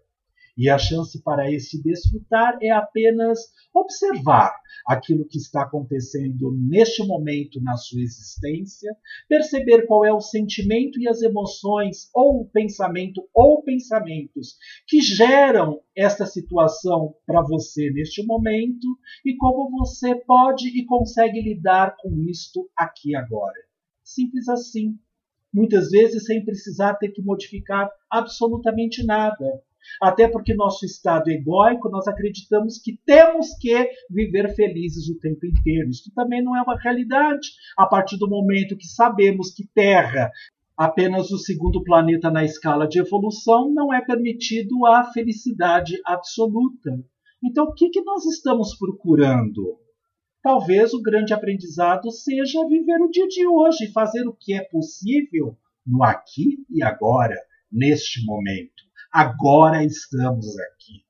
E 0.61 0.69
a 0.69 0.77
chance 0.77 1.23
para 1.23 1.51
esse 1.51 1.83
desfrutar 1.83 2.59
é 2.61 2.69
apenas 2.69 3.39
observar 3.73 4.55
aquilo 4.87 5.27
que 5.27 5.39
está 5.39 5.63
acontecendo 5.63 6.53
neste 6.53 7.03
momento 7.03 7.63
na 7.63 7.79
sua 7.79 8.03
existência, 8.03 8.95
perceber 9.27 9.87
qual 9.87 10.05
é 10.05 10.13
o 10.13 10.21
sentimento 10.21 11.01
e 11.01 11.09
as 11.09 11.23
emoções, 11.23 12.11
ou 12.15 12.43
o 12.43 12.51
pensamento, 12.51 13.27
ou 13.33 13.63
pensamentos 13.63 14.59
que 14.87 15.01
geram 15.01 15.81
esta 15.97 16.27
situação 16.27 17.15
para 17.25 17.41
você 17.41 17.91
neste 17.91 18.23
momento 18.27 18.87
e 19.25 19.35
como 19.39 19.71
você 19.71 20.15
pode 20.15 20.69
e 20.79 20.85
consegue 20.85 21.41
lidar 21.41 21.97
com 21.99 22.23
isto 22.29 22.69
aqui 22.77 23.17
agora. 23.17 23.59
Simples 24.05 24.47
assim. 24.47 24.99
Muitas 25.51 25.89
vezes 25.89 26.27
sem 26.27 26.45
precisar 26.45 26.97
ter 26.97 27.09
que 27.13 27.23
modificar 27.23 27.91
absolutamente 28.11 29.03
nada 29.07 29.63
até 30.03 30.29
porque 30.29 30.55
nosso 30.55 30.85
estado 30.85 31.29
egóico, 31.31 31.89
nós 31.89 32.07
acreditamos 32.07 32.79
que 32.79 32.99
temos 33.05 33.49
que 33.61 33.91
viver 34.11 34.55
felizes 34.55 35.09
o 35.09 35.19
tempo 35.19 35.47
inteiro. 35.47 35.91
Isso 35.91 36.11
também 36.15 36.43
não 36.43 36.57
é 36.57 36.63
uma 36.63 36.79
realidade. 36.79 37.49
A 37.77 37.87
partir 37.87 38.17
do 38.19 38.29
momento 38.29 38.77
que 38.77 38.87
sabemos 38.87 39.53
que 39.53 39.69
Terra, 39.75 40.31
apenas 40.77 41.31
o 41.31 41.39
segundo 41.39 41.83
planeta 41.85 42.31
na 42.31 42.45
escala 42.45 42.89
de 42.89 42.99
evolução, 42.99 43.73
não 43.73 43.93
é 43.93 44.01
permitido 44.01 44.87
a 44.87 45.05
felicidade 45.13 46.01
absoluta. 46.07 46.99
Então, 47.43 47.65
o 47.65 47.75
que, 47.75 47.89
que 47.89 48.03
nós 48.03 48.25
estamos 48.27 48.77
procurando? 48.77 49.79
Talvez 50.43 50.95
o 50.95 51.03
grande 51.03 51.35
aprendizado 51.35 52.11
seja 52.11 52.67
viver 52.67 53.01
o 53.03 53.11
dia 53.11 53.29
de 53.29 53.47
hoje, 53.47 53.93
fazer 53.93 54.27
o 54.27 54.33
que 54.33 54.55
é 54.55 54.63
possível 54.65 55.57
no 55.87 56.03
aqui 56.03 56.65
e 56.71 56.83
agora, 56.83 57.37
neste 57.71 58.25
momento. 58.25 58.80
Agora 59.13 59.85
estamos 59.85 60.47
aqui. 60.59 61.05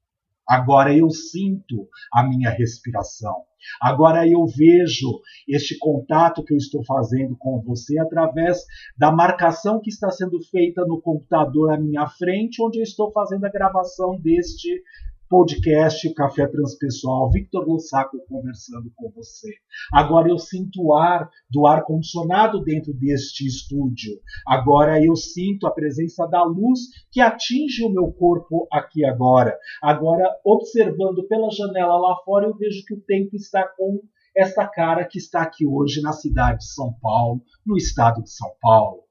Agora 0.49 0.93
eu 0.97 1.11
sinto 1.11 1.89
a 2.13 2.27
minha 2.27 2.51
respiração. 2.51 3.45
Agora 3.81 4.27
eu 4.27 4.47
vejo 4.47 5.21
este 5.47 5.79
contato 5.79 6.43
que 6.43 6.53
eu 6.55 6.57
estou 6.57 6.85
fazendo 6.85 7.37
com 7.39 7.61
você 7.61 7.99
através 7.99 8.59
da 8.97 9.13
marcação 9.13 9.81
que 9.81 9.91
está 9.91 10.11
sendo 10.11 10.41
feita 10.51 10.85
no 10.87 11.01
computador 11.01 11.73
à 11.73 11.79
minha 11.79 12.07
frente, 12.09 12.63
onde 12.63 12.79
eu 12.79 12.83
estou 12.83 13.13
fazendo 13.13 13.45
a 13.45 13.51
gravação 13.51 14.19
deste 14.21 14.83
podcast 15.31 16.13
Café 16.13 16.45
Transpessoal, 16.49 17.31
Victor 17.31 17.65
Lossaco 17.65 18.19
conversando 18.29 18.91
com 18.97 19.09
você. 19.11 19.49
Agora 19.93 20.29
eu 20.29 20.37
sinto 20.37 20.83
o 20.83 20.97
ar 20.97 21.31
do 21.49 21.69
ar 21.69 21.85
condicionado 21.85 22.61
dentro 22.65 22.93
deste 22.93 23.47
estúdio. 23.47 24.21
Agora 24.45 25.01
eu 25.03 25.15
sinto 25.15 25.69
a 25.69 25.71
presença 25.71 26.27
da 26.27 26.43
luz 26.43 26.81
que 27.13 27.21
atinge 27.21 27.85
o 27.85 27.93
meu 27.93 28.11
corpo 28.13 28.67
aqui 28.73 29.05
agora. 29.05 29.57
Agora 29.81 30.29
observando 30.45 31.25
pela 31.29 31.49
janela 31.53 31.97
lá 31.97 32.17
fora 32.25 32.47
eu 32.47 32.57
vejo 32.57 32.85
que 32.85 32.95
o 32.95 33.01
tempo 33.01 33.37
está 33.37 33.65
com 33.77 34.01
esta 34.37 34.67
cara 34.67 35.05
que 35.05 35.19
está 35.19 35.43
aqui 35.43 35.65
hoje 35.65 36.03
na 36.03 36.13
cidade 36.13 36.59
de 36.59 36.73
São 36.73 36.93
Paulo, 37.01 37.41
no 37.65 37.77
estado 37.77 38.21
de 38.21 38.31
São 38.31 38.51
Paulo. 38.61 39.05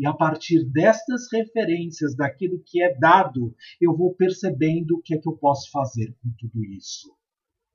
E 0.00 0.06
a 0.06 0.14
partir 0.14 0.64
destas 0.64 1.30
referências, 1.30 2.16
daquilo 2.16 2.62
que 2.64 2.82
é 2.82 2.98
dado, 2.98 3.54
eu 3.78 3.94
vou 3.94 4.14
percebendo 4.14 4.96
o 4.96 5.02
que 5.02 5.12
é 5.12 5.18
que 5.18 5.28
eu 5.28 5.36
posso 5.36 5.70
fazer 5.70 6.16
com 6.22 6.30
tudo 6.38 6.64
isso. 6.64 7.14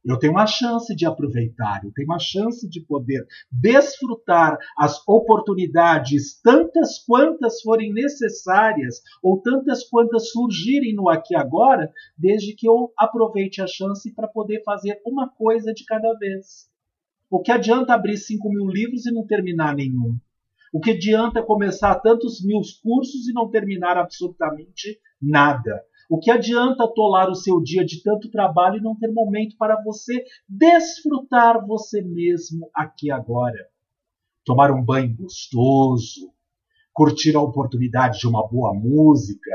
Eu 0.03 0.17
tenho 0.17 0.33
uma 0.33 0.47
chance 0.47 0.95
de 0.95 1.05
aproveitar, 1.05 1.81
eu 1.83 1.91
tenho 1.93 2.07
uma 2.07 2.17
chance 2.17 2.67
de 2.67 2.81
poder 2.81 3.27
desfrutar 3.51 4.57
as 4.75 5.07
oportunidades, 5.07 6.41
tantas 6.41 6.97
quantas 7.05 7.61
forem 7.61 7.93
necessárias, 7.93 9.03
ou 9.21 9.39
tantas 9.39 9.87
quantas 9.87 10.31
surgirem 10.31 10.95
no 10.95 11.07
aqui 11.07 11.35
e 11.35 11.37
agora, 11.37 11.91
desde 12.17 12.55
que 12.55 12.67
eu 12.67 12.91
aproveite 12.97 13.61
a 13.61 13.67
chance 13.67 14.11
para 14.15 14.27
poder 14.27 14.63
fazer 14.63 14.99
uma 15.05 15.29
coisa 15.29 15.71
de 15.71 15.85
cada 15.85 16.11
vez. 16.15 16.67
O 17.29 17.39
que 17.39 17.51
adianta 17.51 17.93
abrir 17.93 18.17
5 18.17 18.49
mil 18.49 18.65
livros 18.65 19.05
e 19.05 19.11
não 19.11 19.27
terminar 19.27 19.75
nenhum? 19.75 20.17
O 20.75 20.79
que 20.81 20.91
adianta 20.91 21.41
começar 21.41 21.95
tantos 22.01 22.43
mil 22.43 22.59
cursos 22.83 23.29
e 23.29 23.31
não 23.31 23.49
terminar 23.49 23.97
absolutamente 23.97 24.99
nada? 25.21 25.81
O 26.09 26.19
que 26.19 26.29
adianta 26.29 26.83
atolar 26.83 27.29
o 27.29 27.33
seu 27.33 27.63
dia 27.63 27.85
de 27.85 28.03
tanto 28.03 28.29
trabalho 28.29 28.79
e 28.79 28.81
não 28.81 28.93
ter 28.93 29.09
momento 29.09 29.55
para 29.57 29.81
você 29.81 30.21
desfrutar 30.49 31.65
você 31.65 32.01
mesmo 32.01 32.69
aqui 32.75 33.09
agora? 33.09 33.69
Tomar 34.43 34.69
um 34.69 34.83
banho 34.83 35.15
gostoso, 35.15 36.33
curtir 36.91 37.37
a 37.37 37.41
oportunidade 37.41 38.19
de 38.19 38.27
uma 38.27 38.45
boa 38.45 38.73
música, 38.73 39.51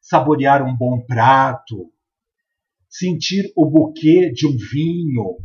saborear 0.00 0.64
um 0.64 0.76
bom 0.76 1.04
prato, 1.04 1.90
sentir 2.88 3.52
o 3.56 3.68
buquê 3.68 4.30
de 4.30 4.46
um 4.46 4.56
vinho, 4.56 5.38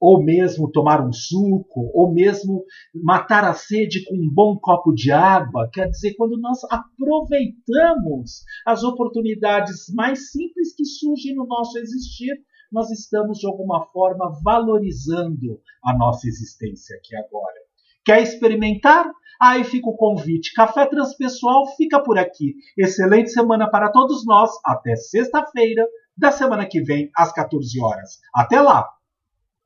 ou 0.00 0.22
mesmo 0.22 0.70
tomar 0.72 1.06
um 1.06 1.12
suco, 1.12 1.90
ou 1.92 2.12
mesmo 2.12 2.64
matar 2.94 3.44
a 3.44 3.52
sede 3.52 4.04
com 4.04 4.14
um 4.14 4.32
bom 4.32 4.56
copo 4.58 4.92
de 4.92 5.12
água. 5.12 5.68
Quer 5.70 5.90
dizer, 5.90 6.14
quando 6.16 6.38
nós 6.40 6.58
aproveitamos 6.64 8.42
as 8.66 8.82
oportunidades 8.82 9.92
mais 9.94 10.30
simples 10.30 10.74
que 10.74 10.84
surgem 10.84 11.34
no 11.34 11.46
nosso 11.46 11.78
existir, 11.78 12.34
nós 12.72 12.90
estamos 12.90 13.38
de 13.38 13.46
alguma 13.46 13.84
forma 13.86 14.32
valorizando 14.42 15.60
a 15.84 15.96
nossa 15.96 16.26
existência 16.26 16.96
aqui 16.96 17.14
agora. 17.16 17.60
Quer 18.04 18.22
experimentar? 18.22 19.10
Aí 19.40 19.64
fica 19.64 19.88
o 19.88 19.96
convite. 19.96 20.52
Café 20.54 20.86
Transpessoal 20.86 21.66
fica 21.76 22.02
por 22.02 22.18
aqui. 22.18 22.54
Excelente 22.78 23.30
semana 23.30 23.70
para 23.70 23.90
todos 23.90 24.24
nós. 24.24 24.50
Até 24.64 24.96
sexta-feira 24.96 25.86
da 26.16 26.30
semana 26.30 26.66
que 26.66 26.82
vem, 26.82 27.10
às 27.16 27.32
14 27.32 27.80
horas. 27.80 28.20
Até 28.34 28.60
lá! 28.60 28.86